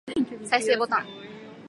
[0.45, 1.07] 再生ボタン